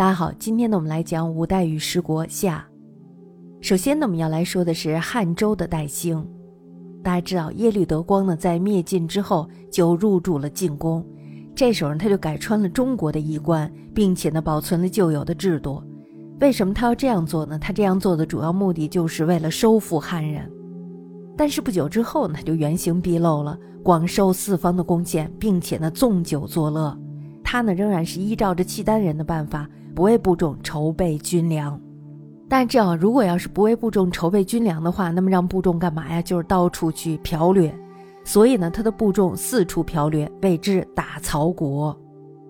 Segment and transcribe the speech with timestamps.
[0.00, 2.66] 大家好，今天呢，我们来讲五代与十国下。
[3.60, 6.26] 首先呢，我们要来说的是汉周的代兴。
[7.02, 11.06] 大家知道耶律德光呢，在灭晋之后就入住了晋宫，
[11.54, 15.84] 这时候呢，他就改穿了中国的衣冠，并且呢，保存了旧有的制度。
[16.40, 17.58] 为什么他要这样做呢？
[17.58, 20.50] 他这样做的主要目的就是为了收复汉人。
[21.36, 26.98] 但是不久之后呢，他就原形毕露了，广受四方的贡献，并且呢，纵酒作乐。
[27.44, 29.68] 他呢，仍然是依照着契丹人的办法。
[29.94, 31.78] 不为部众筹备军粮，
[32.48, 36.22] 大家知道，如果要是不为部众筹备军粮的话，那么让部众干嘛呀？
[36.22, 37.74] 就是到处去剽掠。
[38.24, 41.96] 所以呢，他的部众四处剽掠，谓之打曹国。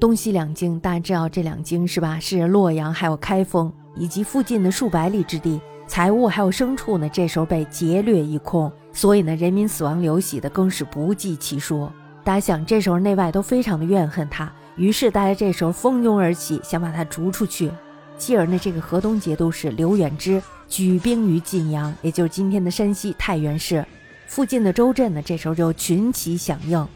[0.00, 2.18] 东西两京，大家知道这两京是吧？
[2.20, 8.70] 是洛阳还有开封以及附近的数百里之地，财物还有牲畜呢，这时候被劫掠一空。
[8.92, 11.88] 所以呢，人民死亡流血的更是不计其数。
[12.22, 14.52] 大家想，这时候内外都非常的怨恨他。
[14.76, 17.70] 于是大家这时候蜂拥而起，想把他逐出去。
[18.16, 23.84] 继而呢，这个河东节度使刘远之举兵于晋阳，也就是今天的山西太原市
[24.26, 26.86] 附近的州镇呢，这时候就群起响应。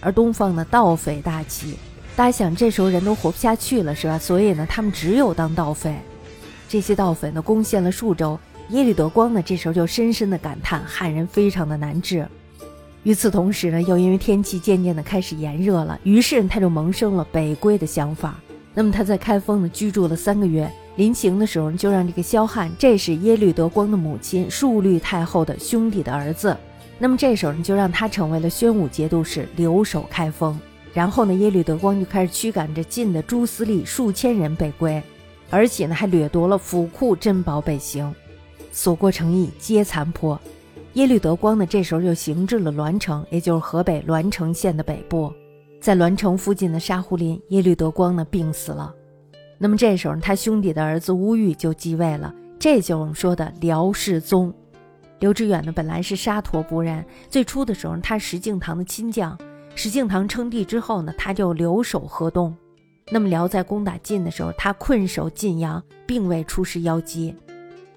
[0.00, 1.78] 而东方呢，盗匪大起，
[2.14, 4.18] 大家想，这时候人都活不下去了，是吧？
[4.18, 5.96] 所以呢，他们只有当盗匪。
[6.68, 8.38] 这些盗匪呢，攻陷了数州。
[8.70, 12.26] 耶律德光呢，这时候就深深的感叹汉人非常的难治。
[13.06, 18.34] 与此同时呢，又因为天气渐渐的开始炎热了，于是他就萌生了北归的想法。
[18.74, 26.56] 那么他在开封呢居住了三个月，临行的时候就让这个萧汉，这是耶律德光的母亲述律太后的兄弟的儿子，
[26.98, 30.58] 那么这时候呢就让他成为了宣武节度使，留守开封。
[30.92, 35.00] 然后呢，耶律德光就开始驱赶着晋的诸司隶数千人北归，
[35.48, 38.12] 而且呢还掠夺了府库珍宝北行，
[38.72, 40.36] 所过城邑皆残破。
[40.96, 45.30] 耶律德光呢，这时候就行至了栾城，也就是河北栾城县的北部。
[45.78, 48.94] 在栾城附近的沙湖林，耶律德光呢病死了。
[49.58, 54.50] 那么这时候，他兄弟的儿子乌玉就继位了，这就是我们说的辽世宗。
[55.18, 59.36] 刘知远呢，本来是沙陀部人，最初的时候他石敬瑭的亲将。
[59.74, 62.56] 石敬瑭称帝之后呢，他就留守河东。
[63.10, 67.36] 那么辽在攻打晋的时候，他困守晋阳，并未出师邀击，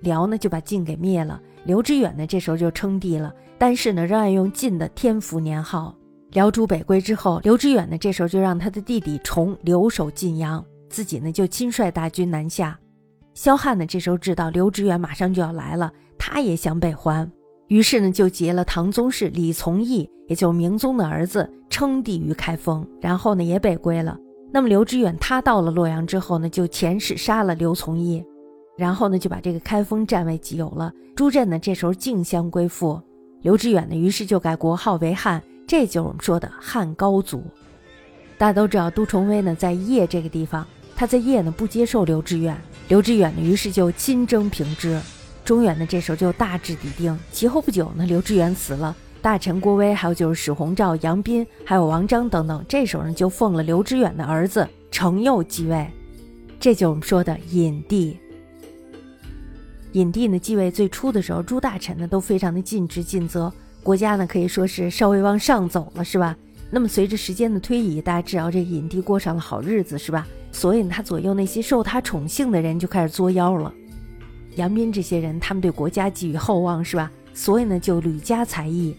[0.00, 1.40] 辽呢就把晋给灭了。
[1.64, 5.94] 刘知远呢，这时候就称帝了，但是呢，仍然用晋的天福年号。
[6.32, 12.78] 辽主北归之后，刘知远呢，这时候就让他的弟弟崇留守晋阳，自己呢就亲率大军南下。
[13.34, 17.30] 萧汉呢，这时候知道刘知远马上就要来了，他也想北还，
[17.68, 24.18] 于是呢，就结了唐宗室李从义，也就明宗的儿子，称帝于开封，然后呢，也北归了。
[24.52, 28.24] 那么刘知远他到了洛阳之后呢，就遣使杀了刘从义。
[28.78, 30.92] 然后呢，就把这个开封占为己有了。
[31.16, 33.02] 朱镇呢，这时候竞相归附。
[33.42, 37.42] 刘知远呢，于是就改国号为汉，这就是我们说的汉高祖。
[38.38, 42.56] 大家都知道，杜重威呢在邺这个地方，他在邺呢不接受刘知远，
[42.86, 45.00] 刘知远呢于是就亲征平之。
[45.44, 47.18] 中原呢这时候就大致底定。
[47.32, 55.90] 其后不久呢，刘知远死了，大臣郭威，还有就是史弘肇、杨斌，还有王章等等，这时候呢就奉了刘知远的儿子程佑继位，
[56.60, 58.16] 这就是我们说的隐帝。
[59.92, 63.50] 尹帝呢继位最初的时候，朱大臣呢都非常的尽职尽责，
[63.82, 66.36] 国家呢可以说是稍微往上走了，是吧？
[66.70, 70.26] 那么随着时间的推移，大家知道这尹帝过上了好日子，是吧？
[70.52, 73.72] 所以呢，他左右那些受他宠幸的人就开始作妖了。
[74.56, 77.10] 杨斌这些人，他们对国家寄予厚望，是吧？
[77.32, 78.94] 所以呢，就屡加才艺。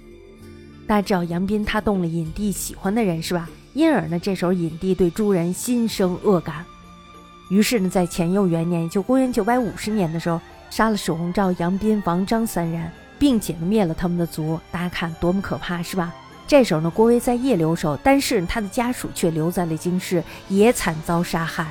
[0.88, 3.48] 大家知道杨斌他动了尹帝喜欢的人，是吧？
[3.74, 6.66] 因而呢，这时候尹帝对朱人心生恶感。
[7.52, 10.42] 于是呢，在乾佑元年，就公元九百五十年的时候。
[10.70, 14.60] 杀了史弘肇、杨斌、王章三人，并且灭了他们的族。
[14.72, 16.14] 大家看多么可怕，是吧？
[16.48, 21.68] 这时候呢，郭威在邺留守，但是他的家属却留在了京师，也惨遭杀害。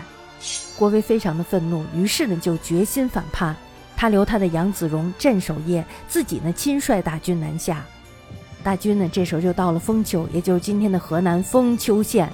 [0.77, 3.57] 郭威非常的愤怒，于是呢就决心反叛。
[3.97, 7.85] 他留他的杨子荣镇守邺，自己呢亲率大军南下。
[8.63, 12.31] 大军呢这时候就到了封丘，也就是今天的河南封丘县。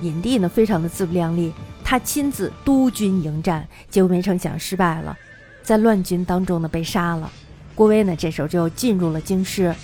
[0.00, 1.52] 尹帝呢非常的自不量力，
[1.84, 5.16] 他亲自督军迎战，结果没成想失败了。
[5.64, 7.28] 在乱军当中呢，被杀了。
[7.74, 9.74] 郭威呢，这时候就进入了京师，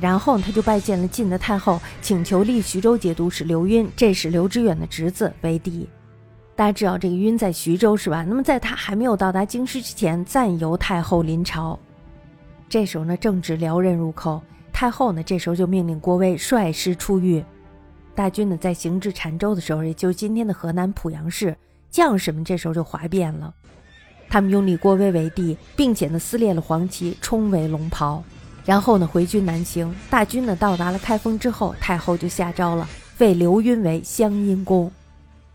[0.00, 5.86] 然后他就拜见了晋的太后，请求立徐州节度使刘赟，这是刘知远的侄子为帝。
[6.56, 8.24] 大家知道这个赟在徐州是吧？
[8.26, 11.78] 那么在他还没有到达京师之前，暂由太后临朝。
[12.68, 14.40] 这时候呢，正值辽人入寇，
[14.72, 17.44] 太后呢，这时候就命令郭威率师出狱。
[18.14, 21.56] 大军呢，在行至澶州的时候，也就今天的河南濮阳市，
[21.90, 23.52] 将士们这时候就哗变了。
[24.30, 28.22] 他们拥立郭威为帝，并且呢撕裂了黄旗，冲为龙袍，
[28.64, 29.92] 然后呢回军南行。
[30.08, 34.90] 大军呢到达了开封之后，太后就下诏了，废刘赟为湘阴公，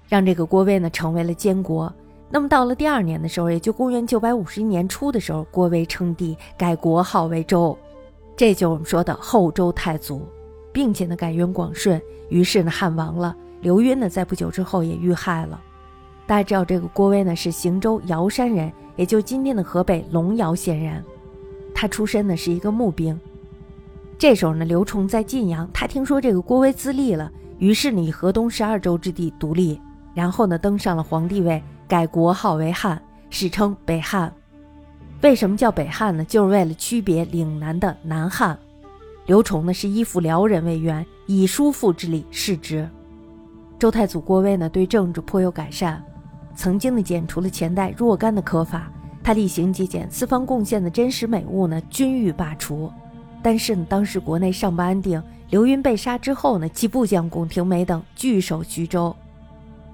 [0.10, 1.92] 让这个郭威呢成为了监国。
[2.30, 7.78] 那么到了第二年的时候，也就公元九百五十一年初的时候，郭威称帝，改国号为周，
[8.36, 10.28] 这就是我们说的后周太祖，
[10.74, 12.02] 并且呢改元广顺。
[12.28, 15.62] 于是呢汉亡了，刘赟呢在不久之后也遇害了。
[16.28, 21.04] 大家知道这个郭威呢是邢州瑶山人，也就今天的河北龙瑶县人。
[21.74, 23.20] 他出身呢是一个募兵。
[24.18, 29.80] 这时候呢刘崇在晋阳，他听说这个郭威自立了，于是呢以河东十二州之地独立，
[30.14, 31.62] 然后呢登上了皇帝位。
[31.88, 33.00] 改国号为汉，
[33.30, 34.34] 史称北汉。
[35.22, 36.26] 为什么叫北汉呢？
[36.26, 38.58] 就是为了区别岭南的南汉。
[39.28, 42.90] 刘崇呢是依附辽人为援，以叔父之力视之。
[43.78, 46.04] 周太祖郭威呢对政治颇有改善，
[46.56, 48.92] 曾经呢剪除了前代若干的苛法，
[49.24, 52.92] 他厉行节俭，四方贡献的真实美物呢均欲罢除。
[53.44, 59.16] 但是呢当时国内尚不安定，刘赟被杀之后呢，其部将龚廷美等据守徐州。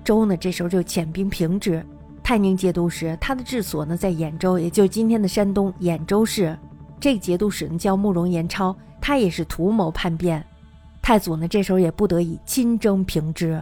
[0.04, 1.84] 周呢，这时候就遣兵平之。
[2.24, 6.58] 泰宁节度使，他的治所呢在兖州，也就是今天的山东兖州市。
[7.00, 10.46] 这个节度使呢叫慕容延超，他也是图谋叛变。
[11.02, 13.62] 太祖呢这时候也不得已亲征平之。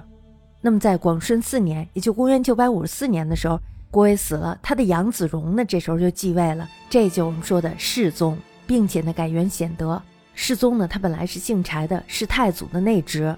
[0.61, 3.59] 那么在广顺四年，也就公元九百五十四年的时候，
[3.89, 10.01] 郭威死了，他的养子荣呢这时候就继位了，这就我们说的世宗，并且呢改元显德。
[10.33, 13.35] 世宗呢他本来是姓柴的，是太祖的内侄。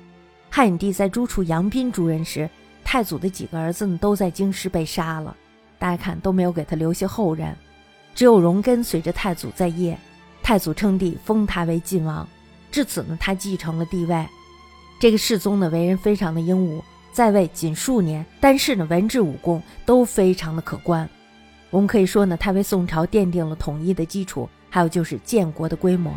[0.50, 2.50] 汉武帝在诛除杨斌诸人时。
[2.84, 5.34] 太祖的几个儿子呢，都在京师被杀了，
[5.80, 7.56] 大家看都没有给他留下后人，
[8.14, 9.98] 只有荣根随着太祖在业。
[10.44, 12.28] 太祖称帝，封他为晋王，
[12.72, 14.26] 至此呢，他继承了帝位。
[15.00, 21.08] 这个世宗呢，为人非常的英武，在位仅数年，但是呢，文治武功都非常的可观。
[21.69, 26.13] 我们可以说呢，他为宋朝奠定了统一的基础，还有就是建国的规模。